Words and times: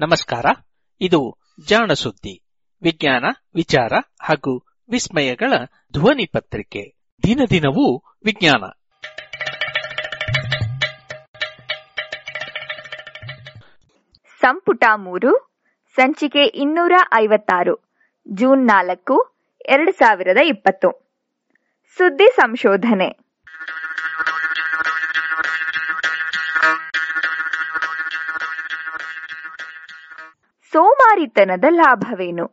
ನಮಸ್ಕಾರ. 0.00 0.44
ಇದು 1.00 1.36
ಜಾಣಸುದ್ದಿ, 1.66 2.42
ವಿಜ್ಞಾನ, 2.82 3.24
ವಿಚಾರ 3.54 3.92
ಹಾಗೂ 4.22 4.66
ವಿಸ್ಮಯಗಳ 4.90 5.52
ಧ್ವನಿ 5.92 6.26
ಪತ್ರಿಕೆ. 6.26 6.98
ದಿನ 7.22 7.40
ದಿನವೂ 7.50 7.98
ವಿಜ್ಞಾನ. 8.24 8.62
ಸಂಪುಟ 14.40 14.84
ಮೂರು, 14.96 15.62
ಸಂಚಿಕೆ 15.96 16.44
ಇನ್ನೂರ 16.44 16.92
ಐವತ್ತಾರು, 17.14 17.92
ಜೂನ್ 18.28 18.66
ನಾಲ್ಕು, 18.66 19.36
ಎರಡು 19.68 19.92
ಸಾವಿರದ 19.92 20.38
ಇಪ್ಪತ್ತು. 20.44 21.18
ಸುದ್ದಿ 21.96 22.32
ಸಂಶೋಧನೆ. 22.36 23.23
ಸೋಮಾರಿತನದ 31.14 31.64
ಲಾಭವೇನು? 31.70 32.44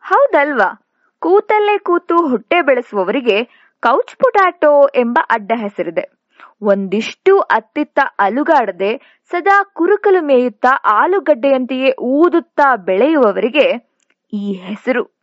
ಹೌದಲ್ವಾ? 0.00 0.88
ಕೂತಲ್ಲೇ 1.18 1.78
ಕೂತು 1.78 2.28
ಹೊಟ್ಟೆ 2.28 2.62
ಬೆಳೆಸುವವರಿಗೆ 2.62 3.44
ಕೌಚ್ 3.80 4.16
ಪೊಟ್ಯಾಟೋ 4.16 4.88
ಎಂಬ 4.88 5.18
ಅಡ್ಡ 5.30 5.52
ಹೆಸರಿದೆ. 5.56 6.04
ಒಂದಿಷ್ಟು 6.62 7.40
ಅತ್ತಿತ್ತ 7.40 7.98
ಅಲುಗಾಡದೆ 8.18 9.22
ಸದಾ 9.30 9.62
ಕುರುಕಲು 9.72 10.22
ಮೇಯುತ್ತಾ 10.22 10.80
ಆಲೂಗಡ್ಡೆಯಂತೆಯೇ 11.02 11.92
ಊದುತ್ತಾ 12.00 12.76
ಬೆಳೆಯುವವರಿಗೆ 12.76 13.68
ಈ 14.32 14.52
ಹೆಸರು. 14.52 15.15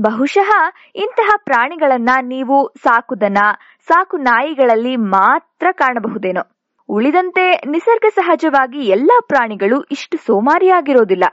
ಬಹುಶಃ 0.00 0.50
ಇಂತಹ 0.94 1.34
ಪ್ರಾಣಿಗಳನ್ನ 1.44 2.10
ನೀವು 2.22 2.72
ಸಾಕುದನ 2.82 3.38
ಸಾಕು 3.86 4.16
ನಾಯಿಗಳಲ್ಲಿ 4.16 4.96
ಮಾತ್ರ 4.96 5.66
ಕಾಣಬಹುದೇನೋ. 5.72 6.40
ಉಳಿದಂತೆ 6.88 7.60
ನಿಸರ್ಗ 7.66 8.04
ಸಹಜವಾಗಿ 8.14 8.78
ಎಲ್ಲಾ 8.78 9.18
ಪ್ರಾಣಿಗಳು 9.28 9.82
ಇಷ್ಟು 9.82 10.16
ಸೋಮಾರಿಯಾಗಿರೋದಿಲ್ಲ. 10.16 11.24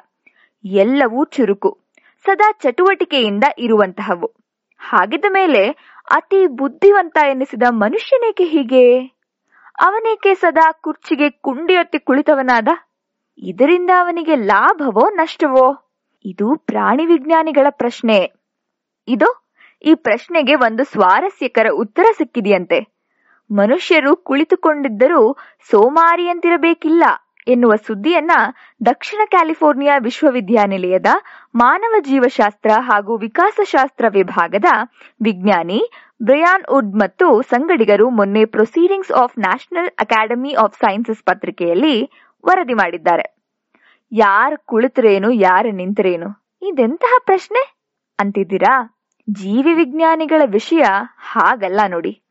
ಎಲ್ಲವೂ 0.65 1.25
ಚುರುಕು, 1.25 1.79
ಸದಾ 2.25 2.51
ಚಟುವಟಿಕೆಯಿಂದ 2.51 3.43
ಇರುವಂತಹವು. 3.57 4.31
ಹಾಗಿದ್ದ 4.79 5.25
ಮೇಲೆ 5.29 5.67
ಅತಿ 6.11 6.47
ಬುದ್ಧಿವಂತ 6.47 7.17
ಎನಿಸಿದ 7.29 7.63
ಮನುಷ್ಯನೇಕೆ 7.69 8.43
ಹೀಗೆ? 8.43 9.05
ಅವನೇಕೆ 9.81 10.33
ಸದಾ 10.35 10.71
ಕುರ್ಚಿಗೆ 10.71 11.29
ಕುಂಡಿಯೊತ್ತಿ 11.29 11.99
ಕುಳಿತವನಾದ? 11.99 12.67
ಇದರಿಂದ 13.37 13.89
ಅವನಿಗೆ 13.99 14.35
ಲಾಭವೋ 14.35 15.09
ನಷ್ಟವೋ? 15.09 15.93
ಇದು 16.25 16.55
ಪ್ರಾಣಿ 16.55 17.05
ವಿಜ್ಞಾನಿಗಳ 17.05 17.67
ಪ್ರಶ್ನೆ. 17.69 18.40
ಇದು 19.11 19.29
ಈ 19.85 19.93
ಪ್ರಶ್ನೆಗೆ 19.95 20.55
ಒಂದು 20.55 20.83
ಸ್ವಾರಸ್ಯಕರ 20.83 21.67
ಉತ್ತರ 21.73 22.05
ಸಿಕ್ಕಿದೆಯಂತೆ. 22.17 22.79
ಮನುಷ್ಯರು 23.51 24.15
ಕುಳಿತುಕೊಂಡಿದ್ದರೂ 24.15 25.21
ಸೋಮಾರಿಯಂತಿರಬೇಕಿಲ್ಲ 25.71 27.03
ಎನ್ನುವ 27.47 27.73
ಸುದ್ದಿಯನ್ನ 27.87 28.31
ದಕ್ಷಿಣ 28.85 29.19
ಕ್ಯಾಲಿಫೋರ್ನಿಯಾ 29.25 29.97
ವಿಶ್ವವಿದ್ಯಾನಿಲಯದ 29.97 31.05
ಮಾನವ 31.55 31.95
ಜೀವಶಾಸ್ತ್ರ 32.01 32.71
ಹಾಗೂ 32.79 33.17
ವಿಕಾಸಶಾಸ್ತ್ರ 33.17 34.05
ವಿಭಾಗದ 34.09 34.65
ವಿಜ್ಞಾನಿ 35.23 35.81
ಬ್ರಿಯಾನ್ 36.23 36.65
ವುಡ್ 36.71 36.95
ಮತ್ತು 36.95 37.41
ಸಂಗಡಿಗರು 37.41 38.09
ಮೊನ್ನೆ 38.09 38.45
proceedings 38.45 39.11
of 39.11 39.39
National 39.39 39.89
Academy 39.99 40.53
of 40.53 40.77
Sciences 40.77 41.23
ಪತ್ರಿಕೆಯಲ್ಲಿ 41.23 41.95
ವರದಿ 42.45 42.73
ಮಾಡಿದ್ದಾರೆ. 42.73 43.25
ಯಾರು 44.11 44.57
ಕುಳಿತರೇನು, 44.65 45.31
ಯಾರು 45.31 45.71
ನಿಂತರೇನು, 45.71 46.29
ಇದೆಂತಹ 46.61 47.13
ಪ್ರಶ್ನೆ? 47.25 47.61
ಅಂತಿದ್ದೀರಾ? 48.19 48.73
ಜೀವಿ 49.29 49.73
ವಿಜ್ಞಾನಿಗಳ 49.73 50.41
ವಿಷಯ 50.45 50.83
ಹಾಗಲ್ಲ 51.17 51.79
ನೋಡಿ. 51.89 52.21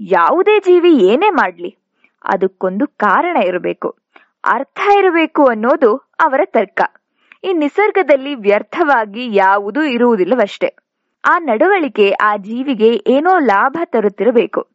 ಯಾವುದೇ 0.00 0.60
ಜೀವಿ 0.60 0.96
ಏನೇ 0.96 1.30
ಮಾಡ್ಲಿ, 1.30 1.76
ಅದಕ್ಕೊಂದು 2.24 2.86
ಕಾರಣ 2.86 3.36
ಇರಬೇಕು. 3.36 3.98
ಅರ್ಥ 4.44 4.80
ಇರಬೇಕು 4.98 5.44
ಅನ್ನೋದು 5.44 5.96
ಅವರ 5.96 6.40
ತರ್ಕ. 6.44 6.82
ಈ 7.44 7.52
ನಿಸರ್ಗದಲ್ಲಿ 7.52 8.34
ವ್ಯರ್ಥವಾಗಿ 8.34 9.36
ಯಾವುದೂ 9.36 9.82
ಇರುವುದಿಲ್ಲವಷ್ಟೇ. 9.82 10.76
ಆ 11.24 11.38
ನಡವಳಿಕೆ 11.38 12.10
ಆ 12.10 12.36
ಜೀವಿಗೆ 12.36 12.90
ಏನೋ 13.06 13.38
ಲಾಭ 13.38 13.78
ತರುತ್ತಿರಬೇಕು. 13.84 14.66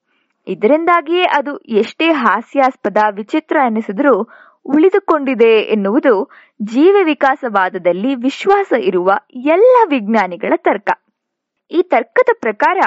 ಇದರಿಂದಾಗಿಯೇ 0.47 1.24
ಅದು 1.24 1.58
ಎಷ್ಟೇ 1.58 2.08
ಹಾಸ್ಯಾಸ್ಪದ 2.12 2.97
ವಿಚಿತ್ರ 3.12 3.58
ಎನಿಸಿದರೂ 3.66 4.29
ಉಳಿದುಕೊಂಡಿದೆ 4.66 5.59
ಎನ್ನುವುದು 5.59 6.31
ಜೀವ 6.62 6.96
ವಿಕಾಸವಾದದಲ್ಲಿ 7.03 8.16
ವಿಶ್ವಾಸ 8.16 8.74
ಇರುವ 8.79 9.12
ಎಲ್ಲ 9.35 9.75
ವಿಜ್ಞಾನಿಗಳ 9.90 10.53
ತರ್ಕ. 10.56 10.90
ಈ 11.72 11.81
ತರ್ಕದ 11.81 12.30
ಪ್ರಕಾರ 12.41 12.78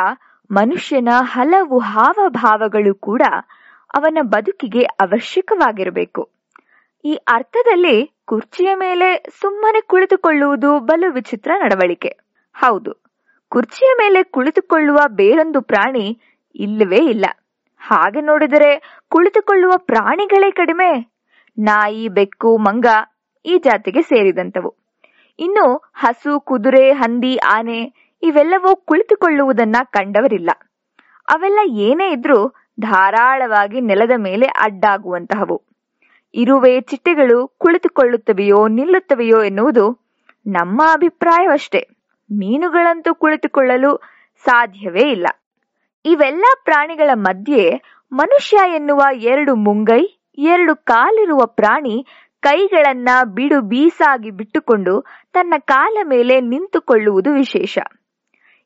ಮನುಷ್ಯನ 0.51 1.09
ಹಲವು 1.23 1.79
ಹಾವಭಾವಗಳು 1.79 2.95
ಕೂಡ 2.95 3.23
ಅವನ 3.95 4.19
ಬದುಕಿಗೆ 4.23 4.83
ಅವಶ್ಯಕವಾಗಿರಬೇಕು. 4.83 6.31
ಈ 7.05 7.15
ಅರ್ಥದಲ್ಲಿ 7.15 8.11
ಕುರ್ಚಿಯ 8.27 8.75
ಮೇಲೆ 8.75 9.23
ಸುಮ್ಮನೆ 9.41 9.81
ಕುಳಿತುಕೊಳ್ಳುವುದು 9.81 10.81
ಬಲು 10.81 11.13
ವಿಚಿತ್ರ 11.13 11.51
ನಡವಳಿಕೆ. 11.61 12.17
ಹೌದು, 12.55 12.93
ಕುರ್ಚಿಯ 13.49 13.89
ಮೇಲೆ 13.99 14.23
ಕುಳಿತುಕೊಳ್ಳುವ 14.23 14.99
ಬೇರೊಂದು 15.09 15.63
ಪ್ರಾಣಿ 15.63 16.21
ಇಲ್ಲವೇ 16.55 16.97
ಇಲ್ಲ. 16.97 17.27
ಹಾಗೆ 17.79 18.21
ನೋಡಿದರೆ 18.21 19.01
ಕುಳಿತುಕೊಳ್ಳುವ 19.09 19.73
ಪ್ರಾಣಿಗಳೇ 19.77 20.51
ಕಡಿಮೆ. 20.51 20.91
ನಾಯಿ, 21.59 22.09
ಬೆಕ್ಕು, 22.09 22.57
ಮಂಗ 22.57 22.87
ಈ 23.45 23.59
ಜಾತಿಗೆ 23.59 24.03
ಸೇರಿದಂತವು 24.03 24.71
ಇನ್ನು 25.39 25.93
ಹಸು, 25.95 26.41
ಕುದುರೆ, 26.41 26.93
ಹಂದಿ, 26.93 27.37
ಆನೆ 27.37 27.81
ಇವೆಲ್ಲವೂ 28.23 28.77
ಕುಳಿತುಕೊಳ್ಳುವುದನ್ನ 28.77 29.77
ಕಂಡವರಿಲ್ಲ. 29.85 30.51
ಅವೆಲ್ಲ 31.29 31.59
ಏನೇ 31.65 32.13
ಇದ್ರೂ 32.13 32.49
ಧಾರಾಳವಾಗಿ 32.81 33.81
ನೆಲದ 33.81 34.11
ಮೇಲೆ 34.17 34.47
ಅಡ್ಡಾಗುವಂತಹವು. 34.47 35.63
ಇರುವೆ 36.35 36.81
ಚಿಟ್ಟೆಗಳು 36.81 37.49
ಕುಳಿತುಕೊಳ್ಳುತ್ತವೆಯೋ 37.59 38.69
ನಿಲ್ಲುತ್ತವೆಯೋ 38.69 39.43
ಎನ್ನುವುದು 39.43 40.09
ನಮ್ಮ 40.47 40.83
ಅಭಿಪ್ರಾಯವಷ್ಟೇ. 40.93 41.89
ಮೀನುಗಳಂತೂ 42.33 43.15
ಕುಳಿತುಕೊಳ್ಳಲು 43.15 43.97
ಸಾಧ್ಯವೇ 44.45 45.11
ಇಲ್ಲ. 45.11 45.27
ಇವೆಲ್ಲ 46.05 46.45
ಪ್ರಾಣಿಗಳ 46.65 47.11
ಮಧ್ಯೆ 47.15 47.83
ಮನುಷ್ಯ 48.13 48.57
ಎನ್ನುವ 48.75 49.03
ಎರಡು 49.15 49.55
ಮುಂಗೈ, 49.55 50.23
ಎರಡು 50.39 50.77
ಕಾಲಿರುವ 50.77 51.47
ಪ್ರಾಣಿ 51.47 52.07
ಕೈಗಳನ್ನ 52.41 53.09
ಬಿಡು 53.25 53.61
ಬೀಸಾಗಿ 53.61 54.31
ಬಿಟ್ಟುಕೊಂಡು 54.31 55.05
ತನ್ನ 55.33 55.55
ಕಾಲ 55.59 55.99
ಮೇಲೆ 56.05 56.41
ನಿಂತುಕೊಳ್ಳುವುದು 56.41 57.33
ವಿಶೇಷ. 57.33 57.79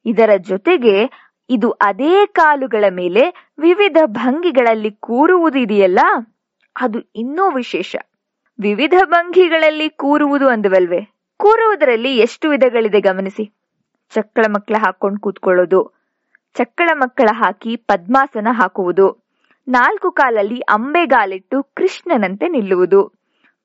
ಇದರ 0.06 0.30
ಜೊತೆಗೆ 0.36 1.10
ಇದು 1.50 1.70
ಅದೇ 1.70 2.26
ಕಾಲುಗಳ 2.26 2.84
ಮೇಲೆ 2.90 3.52
ವಿವಿಧ 3.58 3.96
ಭಂಗಿಗಳಲ್ಲಿ 4.06 4.90
ಕೂರುವುದು 4.90 5.58
ಇದೆಯಲ್ಲ? 5.58 5.98
ಅದು 6.76 6.98
ಇನ್ನೂ 7.16 7.50
ವಿಶೇಷ. 7.50 7.96
ವಿವಿಧ 8.60 8.94
ಭಂಗಿಗಳಲ್ಲಿ 9.04 9.88
ಕೂರುವುದು 9.88 10.48
ಅಂದವಲ್ವೇ? 10.48 11.00
ಕೂರುವುದರಲ್ಲಿ 11.36 12.16
ಎಷ್ಟು 12.16 12.50
ವಿಧಗಳಿದೆ 12.50 13.00
ಗಮನಿಸಿ. 13.00 13.44
ಚಕ್ಕಳ 14.14 14.44
ಮಕ್ಕಳ 14.48 14.74
ಹಾಕೊಂಡು 14.78 15.20
ಕೂತ್ಕೊಳ್ಳೋದು, 15.20 15.80
ಚಕ್ಕಳ 16.54 16.90
ಮಕ್ಕಳ 16.94 17.28
ಹಾಕಿ 17.32 17.76
ಪದ್ಮಾಸನ 17.76 18.48
ಹಾಕುವುದು, 18.50 19.26
ನಾಲ್ಕು 19.68 20.10
ಕಾಲಲ್ಲಿ 20.10 20.60
ಅಂಬೆಗಾಲಿಟ್ಟು 20.60 21.62
ಕೃಷ್ಣನಂತೆ 21.62 22.48
ನಿಲ್ಲುವುದು 22.48 23.00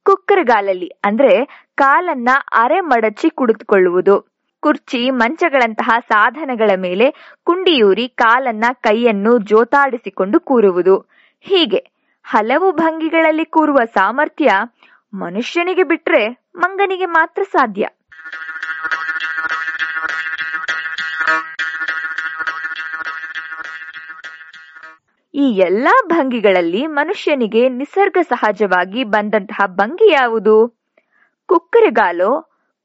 ಕುಕ್ಕರಗಾಲಲ್ಲಿ 0.04 0.88
ಅಂದ್ರೆ 1.04 1.34
ಕಾಲನ್ನ 1.76 2.30
ಅರೆ 2.52 2.80
ಮಡಚಿ 2.82 3.30
ಕುಳಿತುಕೊಳ್ಳುವುದು 3.30 4.31
ಕುರ್ಚಿ, 4.62 5.10
ಮಂಚಗಳಂತಹ 5.10 5.90
ಸಾಧನಗಳ 6.08 6.72
ಮೇಲೆ 6.78 7.38
ಕುಂಡಿಯೂರಿ 7.44 8.08
ಕಾಲನ್ನ 8.08 8.66
ಕೈಯನ್ನು 8.82 9.38
ಜೋತಾಡಿಸಿಕೊಂಡು 9.38 10.40
ಕೂರುವುದು. 10.40 10.96
ಹೀಗೆ 11.40 11.92
ಹಲವು 12.24 12.72
ಭಂಗಿಗಳಲ್ಲಿ 12.72 13.46
ಕೂರುವ 13.46 13.78
ಸಾಮರ್ಥ್ಯ 13.94 14.52
ಮನುಷ್ಯನಿಗೆ 15.14 15.84
ಬಿಟ್ರೆ 15.84 16.52
ಮಂಗನಿಗೆ 16.56 17.06
ಮಾತ್ರ 17.06 17.44
ಸಾಧ್ಯ. 17.44 17.88
ಈ 25.34 25.58
ಎಲ್ಲಾ 25.58 26.02
ಭಂಗಿಗಳಲ್ಲಿ 26.08 26.88
ಮನುಷ್ಯನಿಗೆ 26.88 27.70
ನಿಸರ್ಗ 27.70 28.18
ಸಹಜವಾಗಿ 28.22 29.04
ಬಂದಂತಹ 29.04 29.66
ಭಂಗಿ 29.66 30.12
ಯಾವುದು? 30.12 30.56
ಕುಕ್ಕರೆಗಾಲೋ, 31.46 32.32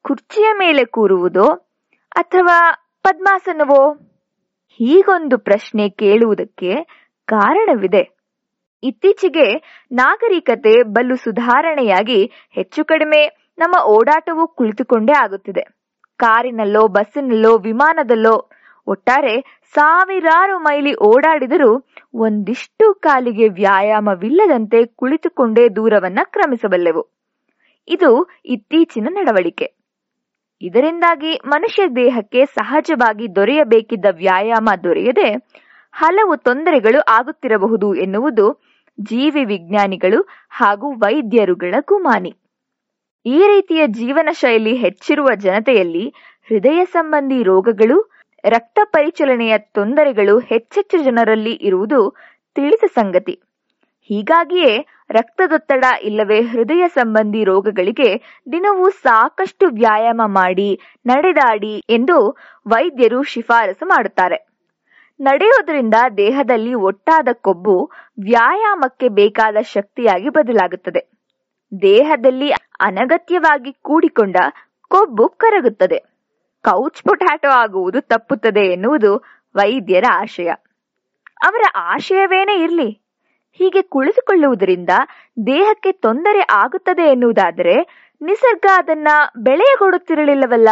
ಕುರ್ಚಿಯ 0.02 0.48
ಮೇಲೆ 0.58 0.84
ಕೂರುವುದೋ 0.84 1.65
ಅಥವಾ 2.16 2.88
ಪದ್ಮಾಸನವೋ? 3.02 3.94
ಹೀಗೊಂದು 4.68 5.38
ಪ್ರಶ್ನೆ 5.38 5.88
ಕೇಳುವುದಕ್ಕೆ 5.88 6.74
ಕಾರಣವಿದೆ. 7.26 8.16
ಇತ್ತೀಚೆಗೆ 8.82 9.78
ನಾಗರಿಕತೆ 9.92 10.82
ಬಲು 10.82 11.16
ಸುಧಾರಣೆಯಾಗಿ 11.16 12.32
ಹೆಚ್ಚು 12.50 12.84
ಕಡಿಮೆ 12.84 13.52
ನಮ್ಮ 13.58 13.84
ಓಡಾಟವು 13.84 14.48
ಕುಳಿತುಕೊಂಡೇ 14.48 15.12
ಆಗುತ್ತಿದೆ. 15.12 15.60
ಕಾರಿನಲ್ಲೋ, 16.16 16.88
ಬಸ್ಸಿನಲ್ಲೋ, 16.88 17.58
ವಿಮಾನದಲ್ಲೋ 17.58 18.50
ಒಟ್ಟಾರೆ 18.86 19.62
ಸಾವಿರಾರು 19.74 20.58
ಮೈಲಿ 20.58 20.94
ಓಡಾಡಿದರೂ 20.94 21.86
ಒಂದಿಷ್ಟು 22.14 22.94
ಕಾಲಿಗೆ 22.94 23.48
ವ್ಯಾಯಾಮವಿಲ್ಲದಂತೆ 23.48 24.86
ಕುಳಿತುಕೊಂಡೇ 24.86 25.68
ದೂರವನ್ನ 25.68 26.18
ಕ್ರಮಿಸಬಲ್ಲೆವು. 26.24 27.08
ಇದು 27.88 28.40
ಇತ್ತೀಚಿನ 28.44 29.08
ನಡವಳಿಕೆ. 29.10 29.75
ಇದರಿಂದಾಗಿ 30.62 31.40
ಮನುಷ್ಯ 31.46 31.82
ದೇಹಕ್ಕೆ 31.96 32.46
ಸಹಜವಾಗಿ 32.46 33.36
ದೊರೆಯಬೇಕಿದ್ದ 33.36 34.04
ವ್ಯಾಯಾಮ 34.12 34.68
ದೊರೆಯದೆ 34.84 35.28
ಹಲವು 35.92 36.36
ತೊಂದರೆಗಳು 36.36 37.00
ಆಗುತ್ತಿರಬಹುದು 37.00 37.94
ಎನ್ನುವುದು 37.94 38.46
ಜೀವಿ 39.00 39.44
ವಿಜ್ಞಾನಿಗಳು 39.44 40.20
ಹಾಗೂ 40.50 40.92
ವೈದ್ಯರುಗಳ 40.92 41.74
ಗುಮಾನಿ. 41.80 42.32
ಈ 43.26 43.38
ರೀತಿಯ 43.46 43.86
ಜೀವನ 43.86 44.28
ಶೈಲಿ 44.32 44.76
ಹೆಚ್ಚಿರುವ 44.76 45.28
ಜನತೆಯಲ್ಲಿ 45.36 46.04
ಹೃದಯ 46.50 46.84
ಸಂಬಂಧಿ 46.84 47.42
ರೋಗಗಳು, 47.42 47.96
ರಕ್ತ 48.44 48.78
ಪರಿಚಲನೆಯ 48.84 49.58
ತೊಂದರೆಗಳು 49.58 50.38
ಹೆಚ್ಚೆಚ್ಚು 50.38 51.04
ಜನರಲ್ಲಿ 51.04 51.52
ಇರುವುದು 51.52 52.14
ತಿಳಿದ 52.54 52.84
ಸಂಗತಿ. 52.88 53.34
ಹೀಗಾಗಿಯೇ 54.10 54.86
ರಕ್ತದೊತ್ತಡ 55.10 55.84
ಇಲ್ಲವೇ 56.02 56.40
ಹೃದಯ 56.40 56.88
ಸಂಬಂಧಿ 56.88 57.44
ರೋಗಗಳಿಗೆ 57.44 58.40
ದಿನವೂ 58.52 58.90
ಸಾಕಷ್ಟು 58.90 59.66
ವ್ಯಾಯಾಮ 59.66 60.20
ಮಾಡಿ, 60.26 60.80
ನಡೆದಾಡಿ 61.06 61.84
ಎಂದು 61.88 62.36
ವೈದ್ಯರು 62.66 63.22
ಶಿಫಾರಸು 63.22 63.86
ಮಾಡುತ್ತಾರೆ. 63.86 64.46
ನಡೆಯೋದ್ರಿಂದ 65.20 65.94
ದೇಹದಲ್ಲಿ 66.16 66.74
ಒಟ್ಟಾದ 66.74 67.28
ಕೊಬ್ಬು 67.32 67.90
ವ್ಯಾಯಾಮಕ್ಕೆ 68.20 69.08
ಬೇಕಾದ 69.08 69.56
ಶಕ್ತಿಯಾಗಿ 69.62 70.28
ಬದಲಾಗುತ್ತದೆ. 70.28 71.10
ದೇಹದಲ್ಲಿ 71.82 72.50
ಅನಗತ್ಯವಾಗಿ 72.80 73.72
ಕೂಡಿಕೊಂಡ 73.72 74.36
ಕೊಬ್ಬು 74.88 75.28
ಕರಗುತ್ತದೆ. 75.28 75.98
ಕೌಚ್ 76.62 77.02
ಪೊಟ್ಯಾಟೋ 77.02 77.48
ಆಗುವುದು 77.48 78.00
ತಪ್ಪುತ್ತದೆ 78.00 78.60
ಎನ್ನುವುದು 78.60 79.16
ವೈದ್ಯರ 79.56 80.04
ಆಶಯ. 80.12 80.48
ಅವರ 81.42 81.62
ಆಶಯವೇನೇ 81.76 82.62
ಇರಲಿ. 82.62 83.05
ಹೀಗೆ 83.58 83.82
ಕುಳಿತುಕೊಳ್ಳುವುದರಿಂದ 83.82 84.88
ದೇಹಕ್ಕೆ 85.46 85.92
ತೊಂದರೆ 85.92 86.40
ಆಗುತ್ತದೆ 86.40 87.02
ಎನ್ನುವುದಾದರೆ 87.02 88.06
ನಿಸರ್ಗ 88.20 88.66
ಅದನ್ನ 88.76 89.08
ಬೆಳೆಯಗೊಡುತ್ತಿರಲಿಲ್ಲವಲ್ಲ. 89.36 90.68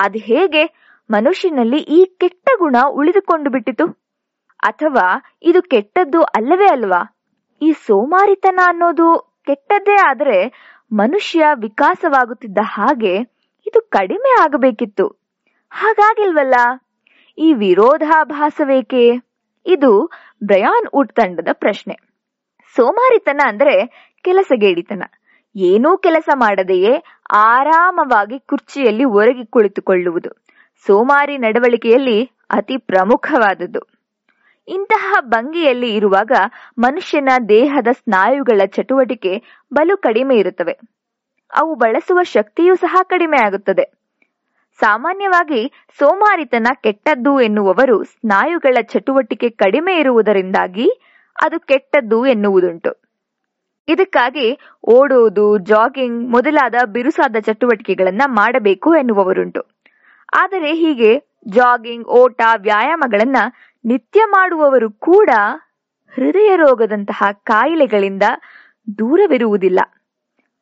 ಅದು 0.00 0.18
ಹೇಗೆ? 0.18 0.86
ಮನುಷ್ಯನಲ್ಲಿ 1.10 1.76
ಈ 1.76 2.04
ಕೆಟ್ಟ 2.04 2.48
ಗುಣ 2.58 2.76
ಉಳಿದುಕೊಂಡು 2.90 3.50
ಬಿಟ್ಟಿತು. 3.50 3.86
ಅಥವಾ 4.62 5.36
ಇದು 5.42 5.62
ಕೆಟ್ಟದ್ದು 5.62 6.22
ಅಲ್ಲವೇ 6.22 6.66
ಅಲ್ವಾ? 6.66 7.16
ಈ 7.62 7.72
ಸೋಮಾರಿತನ 7.72 8.60
ಅನ್ನೋದು 8.66 9.38
ಕೆಟ್ಟದ್ದೇ 9.46 9.94
ಆದರೆ 9.94 10.38
ಮನುಷ್ಯ 10.92 11.44
ವಿಕಾಸವಾಗುತ್ತಿದ್ದ 11.54 12.58
ಹಾಗೆ 12.62 13.14
ಇದು 13.66 13.80
ಕಡಿಮೆ 13.80 14.42
ಆಗಬೇಕಿತ್ತು. 14.42 15.08
ಹಾಗಾಗಿಲ್ವಲ್ಲ? 15.70 16.54
ಈ 17.38 17.52
ವಿರೋಧಾಭಾಸವೇಕೆ? 17.52 19.26
ಇದು 19.66 20.10
ಬ್ರಯಾನ್ 20.44 20.88
ಉಡ್ 20.92 21.12
ತಂಡದ 21.12 21.48
ಪ್ರಶ್ನೆ. 21.52 22.05
ಸೋಮಾರಿತನ 22.76 23.40
ಅಂದ್ರೆ 23.48 23.74
ಕೆಲಸಗೇಡಿತನ. 24.22 25.02
ಏನೂ 25.56 25.96
ಕೆಲಸ 25.96 26.28
ಮಾಡದೆಯೇ 26.34 27.02
ಆರಾಮವಾಗಿ 27.36 28.38
ಕುರ್ಚಿಯಲ್ಲಿ 28.38 29.04
ಒರಗಿ 29.04 29.46
ಕುಳಿತುಕೊಳ್ಳುವುದು. 29.46 30.30
ಸೋಮಾರಿ 30.86 31.38
ನಡವಳಿಕೆಯಲ್ಲಿ 31.38 32.30
ಅತಿ 32.50 32.78
ಪ್ರಮುಖವಾದದ್ದು. 32.78 33.80
ಇಂತಹ 34.68 35.14
ಭಂಗಿಯಲ್ಲಿ 35.20 35.94
ಇರುವಾಗ 35.94 36.32
ಮನುಷ್ಯನ 36.78 37.28
ದೇಹದ 37.48 37.88
ಸ್ನಾಯುಗಳ 37.92 38.60
ಚಟುವಟಿಕೆ 38.66 39.62
ಬಲು 39.74 39.96
ಕಡಿಮೆ 39.96 40.36
ಇರುತ್ತವೆ. 40.36 40.78
ಅವು 41.56 41.74
ಬಳಸುವ 41.74 42.22
ಶಕ್ತಿಯೂ 42.22 42.74
ಸಹ 42.74 42.96
ಕಡಿಮೆ 43.02 43.46
ಆಗುತ್ತದೆ. 43.46 43.92
ಸಾಮಾನ್ಯವಾಗಿ 44.80 45.72
ಸೋಮಾರಿತನ 45.98 46.66
ಕೆಟ್ಟದ್ದು 46.82 47.40
ಎನ್ನುವವರು 47.40 48.04
ಸ್ನಾಯುಗಳ 48.04 48.76
ಚಟುವಟಿಕೆ 48.82 49.48
ಕಡಿಮೆ 49.48 49.98
ಇರುವುದರಿಂದಾಗಿ 49.98 50.90
ಅದು 51.42 51.60
ಕೆಟ್ಟದ್ದು 51.60 52.26
ಎನ್ನುವುದುಂಟು. 52.26 53.06
ಇದಕ್ಕಾಗಿ 53.88 54.58
ಓಡುವುದು, 54.82 55.58
ಜಾಗಿಂಗ್ 55.58 56.30
ಮೊದಲಾದ 56.30 56.74
ಬಿರುಸಾದ 56.86 57.36
ಚಟುವಟಿಕೆಗಳನ್ನ 57.40 58.22
ಮಾಡಬೇಕು 58.26 58.94
ಎನ್ನುವವರುಂಟು. 58.94 59.62
ಆದರೆ 60.34 60.72
ಹೀಗೆ 60.72 61.18
ಜಾಗಿಂಗ್, 61.48 62.08
ಓಟ, 62.08 62.40
ವ್ಯಾಯಾಮಗಳನ್ನ 62.56 63.36
ನಿತ್ಯ 63.84 64.20
ಮಾಡುವವರು 64.24 64.90
ಕೂಡ 64.90 65.30
ಹೃದಯ 66.14 66.56
ರೋಗದಂತಹ 66.56 67.22
ಕಾಯಿಲೆಗಳಿಂದ 67.32 68.22
ದೂರವಿರುವುದಿಲ್ಲ. 68.98 69.80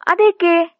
ಅದೇಕೆ 0.07 0.77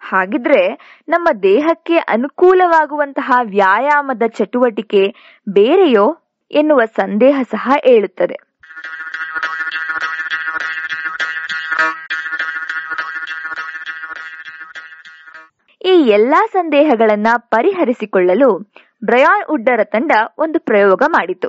ಹಾಗಿದ್ರೆ 0.00 0.78
ನಮ್ಮ 1.08 1.28
ದೇಹಕ್ಕೆ 1.42 1.96
ಅನುಕೂಲವಾಗುವಂತಹ 1.96 3.40
ವ್ಯಾಯಾಮದ 3.42 4.22
ಚಟುವಟಿಕೆ 4.26 5.14
ಬೇರೆಯೋ 5.48 6.18
ಎನ್ನುವ 6.50 6.80
ಸಂದೇಹ 6.96 7.40
ಸಹ 7.50 7.72
ಏಳುತ್ತದೆ. 7.86 8.51
ಈ 15.92 16.08
ಎಲ್ಲಾ 16.08 16.46
ಸಂದೇಹಗಳನ್ನ 16.52 17.26
ಪರಿಹರಿಸಿಕೊಳ್ಳಲು 17.50 18.48
ಬ್ರಯಾನ್ 19.04 19.44
ಉಡ್ಡರ 19.50 19.84
ತಂಡ 19.84 20.12
ಒಂದು 20.38 20.58
ಪ್ರಯೋಗ 20.60 21.02
ಮಾಡಿತು. 21.08 21.48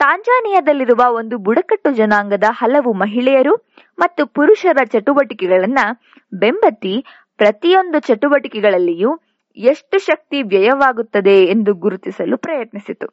ತಾಂಜಾನಿಯಾದಲ್ಲಿರುವ 0.00 1.02
ಒಂದು 1.14 1.38
ಬುಡಕಟ್ಟು 1.38 1.90
ಜನಾಂಗದ 1.92 2.44
ಹಲವು 2.50 2.92
ಮಹಿಳೆಯರು 2.92 3.54
ಮತ್ತು 3.98 4.26
ಪುರುಷರ 4.26 4.84
ಚಟುವಟಿಕೆಗಳನ್ನ 4.84 5.80
ಬೆಂಬತ್ತಿ 6.32 6.94
ಪ್ರತಿಯೊಂದು 7.36 7.98
ಚಟುವಟಿಕೆಗಳಲ್ಲಿಯೂ 8.00 9.10
ಎಷ್ಟು 9.56 9.98
ಶಕ್ತಿ 9.98 10.42
ವ್ಯಯವಾಗುತ್ತದೆ 10.42 11.44
ಎಂದು 11.44 11.74
ಗುರುತಿಸಲು 11.74 12.36
ಪ್ರಯತ್ನಿಸಿತು. 12.36 13.06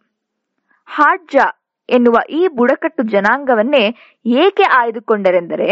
ಹಾಡ್ಜಾ 0.87 1.45
ಎನ್ನುವ 1.89 2.17
ಈ 2.29 2.47
ಬುಡಕಟ್ಟು 2.55 3.03
ಜನಾಂಗವನ್ನೇ 3.03 3.83
ಏಕೆ 4.25 4.63
ಆಯ್ದುಕೊಂಡರೆಂದರೆ 4.73 5.69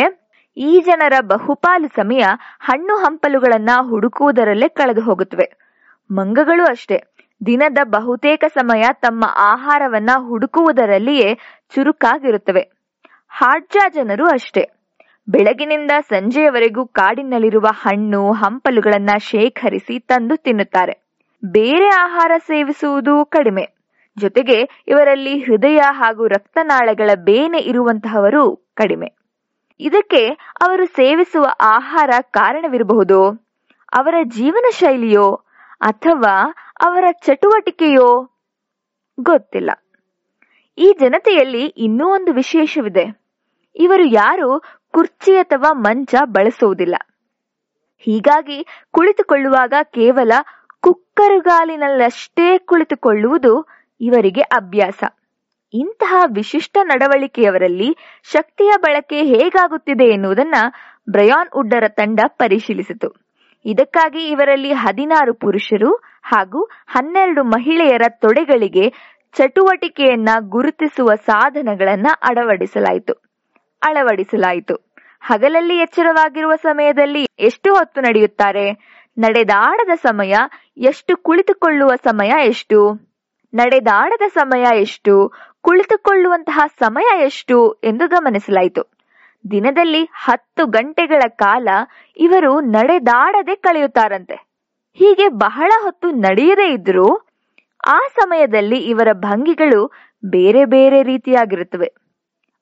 ಈ 0.58 0.82
ಜನರ 0.86 1.14
ಬಹುಪಾಲು 1.22 1.88
ಸಮಯ 1.88 2.24
ಹಣ್ಣು 2.60 2.98
ಹಂಪಲುಗಳನ್ನ 2.98 3.70
ಹುಡುಕುವುದರಲ್ಲೇ 3.82 4.68
ಕಳೆದು 4.70 5.02
ಹೋಗುತ್ತವೆ 5.02 5.52
ಮಂಗಗಳು 6.12 6.64
ಅಷ್ಟೇ. 6.64 7.02
ದಿನದ 7.46 7.78
ಬಹುತೇಕ 7.84 8.44
ಸಮಯ 8.48 8.82
ತಮ್ಮ 8.94 9.24
ಆಹಾರವನ್ನ 9.38 10.10
ಹುಡುಕುವುದರಲ್ಲಿಯೇ 10.18 11.36
ಚುರುಕಾಗಿರುತ್ತವೆ. 11.76 12.72
ಹಾಡ್ಜ 13.28 13.78
ಜನರು 13.94 14.26
ಅಷ್ಟೇ. 14.26 14.70
ಬೆಳಗಿನಿಂದ 15.30 15.92
ಸಂಜೆಯವರೆಗೂ 16.10 16.86
ಕಾಡಿನಲ್ಲಿರುವ 16.86 17.66
ಹಣ್ಣು 17.74 18.32
ಹಂಪಲುಗಳನ್ನ 18.32 19.10
ಶೇಖರಿಸಿ 19.20 20.00
ತಂದು 20.00 20.36
ತಿನ್ನುತ್ತಾರೆ. 20.36 21.04
ಬೇರೆ 21.46 21.88
ಆಹಾರ 21.88 22.32
ಸೇವಿಸುವುದು 22.38 23.26
ಕಡಿಮೆ. 23.26 23.68
ಜೊತೆಗೆ 24.18 24.84
ಇವರಲ್ಲಿ 24.88 25.40
ಹೃದಯ 25.40 25.78
ಹಾಗೂ 25.78 26.28
ರಕ್ತನಾಳಗಳ 26.28 27.10
ಬೇನೆ 27.16 27.58
ಇರುವಂತಹವರು 27.58 28.72
ಕಡಿಮೆ. 28.76 29.23
ಇದಕ್ಕೆ 29.80 30.28
ಅವರು 30.62 30.86
ಸೇವಿಸುವ 30.86 31.46
ಆಹಾರ 31.62 32.10
ಕಾರಣವಿರಬಹುದು. 32.22 33.50
ಅವರ 33.94 34.16
ಜೀವನ 34.24 34.66
ಶೈಲಿಯೋ 34.72 35.44
ಅಥವಾ 35.82 36.54
ಅವರ 36.84 37.06
ಚಟುವಟಿಕೆಯೋ 37.12 38.30
ಗೊತ್ತಿಲ್ಲ. 39.20 39.72
ಈ 40.78 40.96
ಜನತೆಯಲ್ಲಿ 41.00 41.66
ಇನ್ನೂ 41.66 42.08
ಒಂದು 42.08 42.34
ವಿಶೇಷವಿದೆ. 42.34 43.24
ಇವರು 43.76 44.04
ಯಾರು 44.04 44.60
ಕುರ್ಚಿ 44.92 45.36
ಅಥವಾ 45.36 45.74
ಮಂಚ 45.74 46.16
ಬಳಸುವುದಿಲ್ಲ. 46.24 46.96
ಹೀಗಾಗಿ 48.00 48.66
ಕುಳಿತುಕೊಳ್ಳುವಾಗ 48.92 49.74
ಕೇವಲ 49.84 50.32
ಕುಕ್ಕರುಗಾಲಿನಲ್ಲಷ್ಟೇ 50.82 52.58
ಕುಳಿತುಕೊಳ್ಳುವುದು 52.58 53.66
ಇವರಿಗೆ 54.02 54.42
ಅಭ್ಯಾಸ. 54.42 55.04
ಇಂತಹ 55.74 56.24
ವಿಶಿಷ್ಟ 56.36 56.78
ನಡವಳಿಕೆಯವರಲ್ಲಿ 56.84 57.98
ಶಕ್ತಿಯ 58.24 58.72
ಬಳಕೆ 58.82 59.24
ಹೇಗಾಗುತ್ತಿದೆ 59.24 60.06
ಎನ್ನುವುದನ್ನ 60.06 60.56
ಬ್ರಯಾನ್ 61.10 61.50
ಉಡ್ಡರ 61.56 61.84
ತಂಡ 61.88 62.20
ಪರಿಶೀಲಿಸಿತು. 62.28 63.10
ಇದಕ್ಕಾಗಿ 63.66 64.28
ಇವರಲ್ಲಿ 64.28 64.74
ಹದಿನಾರು 64.74 65.34
ಪುರುಷರು 65.34 65.92
ಹಾಗೂ 66.24 66.64
ಹನ್ನೆರಡು 66.88 67.44
ಮಹಿಳೆಯರ 67.44 68.02
ತೊಡೆಗಳಿಗೆ 68.10 68.86
ಚಟುವಟಿಕೆಯನ್ನ 69.36 70.30
ಗುರುತಿಸುವ 70.40 71.16
ಸಾಧನಗಳನ್ನ 71.16 72.08
ಅಳವಡಿಸಲಾಯಿತು. 72.22 73.14
ಅಳವಡಿಸಲಾಯಿತು. 73.82 74.76
ಹಗಲಲ್ಲಿ 75.22 75.78
ಎಚ್ಚರವಾಗಿರುವ 75.78 76.56
ಸಮಯದಲ್ಲಿ 76.56 77.24
ಎಷ್ಟು 77.40 77.74
ಹೊತ್ತು 77.74 78.02
ನಡೆಯುತ್ತಾರೆ? 78.02 78.66
ನಡೆದಾಡದ 79.18 79.90
ಸಮಯ 79.96 80.34
ಎಷ್ಟು 80.78 81.18
ಕುಳಿತುಕೊಳ್ಳುವ 81.18 81.90
ಸಮಯ 82.04 82.32
ಎಷ್ಟು? 82.46 82.80
ನಡೆದಾಡದ 83.54 84.22
ಸಮಯ 84.28 84.82
ಎಷ್ಟು? 84.82 85.16
ಕುಳಿತುಕೊಳ್ಳುವಂತಹ 85.64 86.60
ಸಮಯ 86.80 87.22
ಎಷ್ಟು 87.24 87.74
ಎಂದು 87.74 88.08
ಗಮನಿಸಲಾಯಿತು. 88.08 88.84
ದಿನದಲ್ಲಿ 89.52 90.04
ಹತ್ತು 90.04 90.66
ಗಂಟೆಗಳ 90.66 91.22
ಕಾಲ 91.28 91.68
ಇವರು 92.18 92.62
ನಡೆದಾಡದೆ 92.62 93.56
ಕಳೆಯುತ್ತಾರಂತೆ. 93.56 94.36
ಹೀಗೆ 94.94 95.28
ಬಹಳ 95.28 95.72
ಹೊತ್ತು 95.82 96.12
ನಡೆಯದೇ 96.12 96.74
ಇದ್ರೂ 96.74 97.08
ಆ 97.88 98.00
ಸಮಯದಲ್ಲಿ 98.16 98.78
ಇವರ 98.78 99.08
ಭಂಗಿಗಳು 99.14 99.92
ಬೇರೆ 100.26 100.66
ಬೇರೆ 100.66 101.04
ರೀತಿಯಾಗಿರುತ್ತವೆ. 101.04 101.94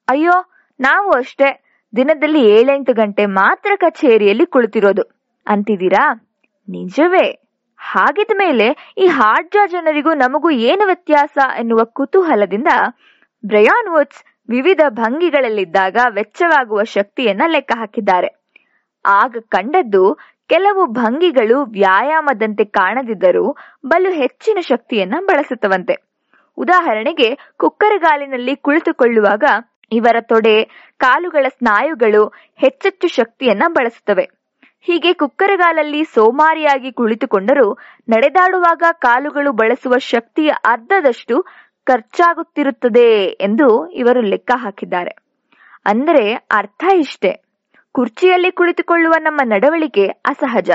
ಅಯ್ಯೋ, 0.10 0.32
ನಾವು 0.80 1.12
ಅಷ್ಟೇ 1.12 1.64
ದಿನದಲ್ಲಿ 1.96 2.50
ಏಳೆಂಟು 2.50 2.94
ಗಂಟೆ 2.94 3.26
ಮಾತ್ರ 3.26 3.72
ಕಚೇರಿಯಲ್ಲಿ 3.76 4.46
ಕುಳಿತಿರೋದು. 4.46 5.02
ಅಂತಿದ್ದೀರಾ? 5.48 6.30
ನಿಜವೇ. 6.70 7.51
ಹಾಗಿದ 7.82 8.32
ಮೇಲೆ 8.36 8.94
ಈ 8.98 9.06
ಹಾಡ್ಜಾ 9.06 9.68
ಜನರಿಗೂ 9.68 10.14
ನಮಗೂ 10.14 10.50
ಏನು 10.50 10.86
ವ್ಯತ್ಯಾಸ 10.86 11.38
ಎನ್ನುವ 11.60 11.84
ಕುತೂಹಲದಿಂದ 11.84 12.68
ಬ್ರಯಾನ್ 13.46 13.90
ವುಡ್ಸ್ 13.90 14.24
ವಿವಿಧ 14.50 14.82
ಭಂಗಿಗಳಲ್ಲಿದ್ದಾಗ 14.90 15.98
ವೆಚ್ಚವಾಗುವ 16.16 16.84
ಶಕ್ತಿಯನ್ನ 16.84 17.42
ಲೆಕ್ಕ 17.48 17.72
ಹಾಕಿದ್ದಾರೆ. 17.78 18.30
ಆಗ 19.06 19.38
ಕಂಡದ್ದು 19.50 20.04
ಕೆಲವು 20.50 20.86
ಭಂಗಿಗಳು 20.86 21.64
ವ್ಯಾಯಾಮದಂತೆ 21.64 22.66
ಕಾಣದಿದ್ದರೂ 22.66 23.56
ಬಲು 23.86 24.12
ಹೆಚ್ಚಿನ 24.12 24.58
ಶಕ್ತಿಯನ್ನ 24.62 25.16
ಬಳಸುತ್ತವಂತೆ. 25.22 25.96
ಉದಾಹರಣೆಗೆ 26.58 27.30
ಕುಕ್ಕರಗಾಲಿನಲ್ಲಿ 27.58 28.56
ಕುಳಿತುಕೊಳ್ಳುವಾಗ 28.56 29.44
ಇವರ 29.92 30.18
ತೊಡೆ, 30.22 30.64
ಕಾಲುಗಳ 30.98 31.46
ಸ್ನಾಯುಗಳು 31.50 32.28
ಹೆಚ್ಚೆಚ್ಚು 32.58 33.08
ಶಕ್ತಿಯನ್ನ 33.08 33.64
ಬಳಸುತ್ತವೆ. 33.68 34.41
ಹೀಗೆ 34.82 35.14
ಕುಕ್ಕರಗಾಲಲ್ಲಿ 35.14 36.04
ಸೋಮಾರಿಯಾಗಿ 36.04 36.92
ಕುಳಿತುಕೊಂಡರೂ 36.92 37.74
ನಡೆದಾಡುವಾಗ 38.10 38.84
ಕಾಲುಗಳು 38.92 39.52
ಬಳಸುವ 39.52 39.98
ಶಕ್ತಿಯ 39.98 40.50
ಅರ್ಧದಷ್ಟು 40.50 41.46
ಖರ್ಚಾಗುತ್ತಿರುತ್ತದೆ 41.84 43.24
ಎಂದು 43.24 43.88
ಇವರು 43.88 44.22
ಲೆಕ್ಕ 44.22 44.52
ಹಾಕಿದ್ದಾರೆ. 44.56 45.12
ಅಂದರೆ 45.86 46.34
ಅರ್ಥ 46.34 46.84
ಇಷ್ಟೇ. 46.98 47.32
ಕುರ್ಚಿಯಲ್ಲಿ 47.92 48.52
ಕುಳಿತುಕೊಳ್ಳುವ 48.52 49.14
ನಮ್ಮ 49.20 49.40
ನಡವಳಿಕೆ 49.44 50.08
ಅಸಹಜ. 50.08 50.72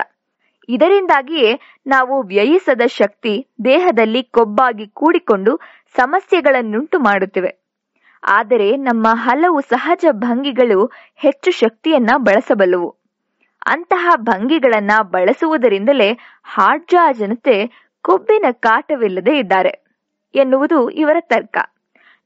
ಇದರಿಂದಾಗಿಯೇ 0.69 1.61
ನಾವು 1.87 2.23
ವ್ಯಯಿಸದ 2.23 2.81
ಶಕ್ತಿ 2.87 3.47
ದೇಹದಲ್ಲಿ 3.65 4.23
ಕೊಬ್ಬಾಗಿ 4.23 4.87
ಕೂಡಿಕೊಂಡು 4.89 5.61
ಸಮಸ್ಯೆಗಳನ್ನುಂಟು 5.97 6.99
ಮಾಡುತ್ತಿವೆ. 6.99 7.53
ಆದರೆ 8.23 8.77
ನಮ್ಮ 8.77 9.07
ಹಲವು 9.13 9.61
ಸಹಜ 9.61 10.05
ಭಂಗಿಗಳು 10.13 10.87
ಹೆಚ್ಚು 11.17 11.51
ಶಕ್ತಿಯನ್ನ 11.51 12.11
ಬಳಸಬಲ್ಲವು. 12.17 13.06
ಅಂತಹ 13.67 14.13
ಭಂಗಿಗಳನ್ನ 14.17 14.91
ಬಳಸುವುದರಿಂದಲೇ 15.11 16.19
ಹಾಡ್ಜಾ 16.45 17.13
ಜನತೆ 17.13 17.57
ಕೊಬ್ಬಿನ 18.03 18.45
ಕಾಟವಿಲ್ಲದೆ 18.51 19.39
ಇದ್ದಾರೆ 19.39 19.73
ಎನ್ನುವುದು 20.35 20.91
ಇವರ 20.91 21.17
ತರ್ಕ. 21.21 21.57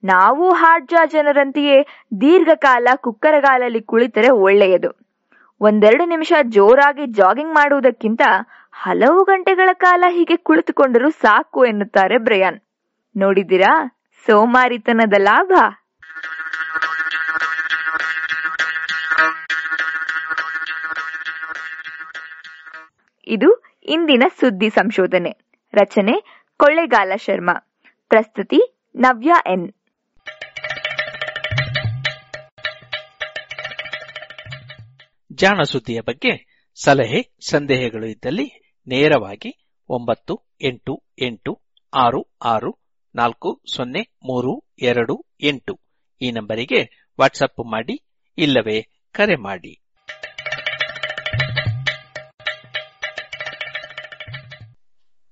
ನಾವು 0.05 0.53
ಹಾಡ್ಜಾ 0.53 1.07
ಜನರಂತೆಯೇ 1.07 1.83
ದೀರ್ಘಕಾಲ 2.21 2.89
ಕುಕ್ಕರಗಾಲಲ್ಲಿ 2.97 3.83
ಕುಳಿತರೆ 3.83 4.29
ಒಳ್ಳೆಯದು. 4.29 4.91
ಒಂದೆರಡು 5.61 6.05
ನಿಮಿಷ 6.05 6.33
ಜೋರಾಗಿ 6.49 7.07
ಜಾಗಿಂಗ್ 7.07 7.55
ಮಾಡುವುದಕ್ಕಿಂತ 7.55 8.23
ಹಲವು 8.73 9.25
ಗಂಟೆಗಳ 9.25 9.69
ಕಾಲ 9.73 10.05
ಹೀಗೆ 10.09 10.37
ಕುಳಿತುಕೊಂಡರೂ 10.37 11.11
ಸಾಕು 11.11 11.65
ಎನ್ನುತ್ತಾರೆ 11.65 12.19
ಬ್ರಯಾನ್. 12.19 12.61
ನೋಡಿದಿರಾ 13.17 13.73
ಸೋಮಾರಿತನದ 14.27 15.13
ಲಾಭ? 15.19 15.53
ಇದು 23.33 23.63
ಇಂದಿನ 23.83 24.23
ಸುದ್ದಿ 24.41 24.71
ಸಂಶೋಧನೆ. 24.71 25.31
ರಚನೆ 25.75 26.45
ಕೊಳ್ಳೆಗಾಲ 26.57 27.13
ಶರ್ಮಾ. 27.17 27.73
ಪ್ರಸ್ತುತಿ 28.09 28.89
ನವ್ಯ 28.95 29.31
ಎನ್. 29.53 29.73
ಜಾಣ 35.33 35.63
ಸುದ್ದಿಯ 35.63 36.01
ಬಗ್ಗೆ 36.01 36.65
ಸಲಹೆ, 36.85 37.37
ಸಂದೇಹಗಳು 37.51 38.07
ಇದ್ದಲ್ಲಿ 38.07 38.75
ನೇರವಾಗಿ 38.87 39.75
ಒಂಬತ್ತು, 39.89 40.41
ಎಂಟು 40.61 41.03
ಎಂಟು, 41.23 41.61
ಆರು 41.95 42.37
ಆರು, 42.43 42.79
ನಾಲ್ಕು, 43.15 43.63
ಸೊನ್ನೆ, 43.75 44.01
ಮೂರು, 44.01 44.75
ಎರಡು, 44.83 45.27
ಎಂಟು 45.41 45.81
ಈ 46.23 46.31
ನಂಬರಿಗೆ 46.31 47.11
ವಾಟ್ಸಪ್ 47.21 47.71
ಮಾಡಿ 47.71 48.03
ಇಲ್ಲವೇ 48.39 48.83
ಕರೆ 49.13 49.37
ಮಾಡಿ. 49.37 49.90